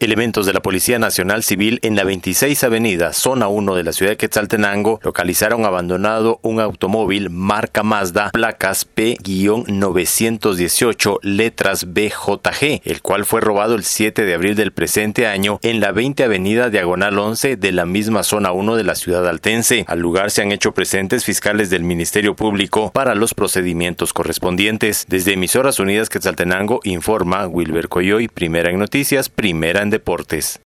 [0.00, 4.12] Elementos de la Policía Nacional Civil en la 26 Avenida, zona 1 de la ciudad
[4.12, 13.40] de Quetzaltenango, localizaron abandonado un automóvil marca Mazda, placas P-918, letras BJG, el cual fue
[13.40, 17.72] robado el 7 de abril del presente año en la 20 Avenida Diagonal 11 de
[17.72, 19.84] la misma zona 1 de la ciudad altense.
[19.88, 25.06] Al lugar se han hecho presentes fiscales del Ministerio Público para los procedimientos correspondientes.
[25.08, 30.56] Desde Emisoras Unidas Quetzaltenango informa Wilber Coyoy, primera en noticias, primera en deportes.